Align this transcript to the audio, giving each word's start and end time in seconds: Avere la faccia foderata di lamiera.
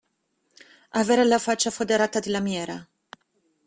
Avere 1.01 1.23
la 1.25 1.37
faccia 1.37 1.69
foderata 1.69 2.19
di 2.19 2.31
lamiera. 2.31 2.87